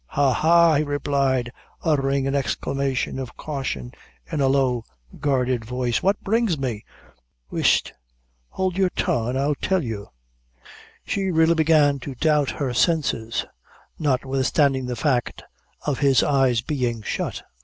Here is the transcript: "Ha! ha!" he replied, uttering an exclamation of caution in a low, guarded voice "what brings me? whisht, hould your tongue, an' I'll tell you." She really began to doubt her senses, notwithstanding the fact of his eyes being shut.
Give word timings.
"Ha! 0.07 0.33
ha!" 0.33 0.73
he 0.77 0.83
replied, 0.83 1.51
uttering 1.83 2.25
an 2.25 2.33
exclamation 2.33 3.19
of 3.19 3.37
caution 3.37 3.91
in 4.31 4.41
a 4.41 4.47
low, 4.47 4.83
guarded 5.19 5.63
voice 5.63 6.01
"what 6.01 6.19
brings 6.23 6.57
me? 6.57 6.83
whisht, 7.51 7.93
hould 8.49 8.79
your 8.79 8.89
tongue, 8.95 9.29
an' 9.29 9.37
I'll 9.37 9.53
tell 9.53 9.83
you." 9.83 10.09
She 11.05 11.29
really 11.29 11.53
began 11.53 11.99
to 11.99 12.15
doubt 12.15 12.49
her 12.49 12.73
senses, 12.73 13.45
notwithstanding 13.99 14.87
the 14.87 14.95
fact 14.95 15.43
of 15.85 15.99
his 15.99 16.23
eyes 16.23 16.61
being 16.61 17.03
shut. 17.03 17.43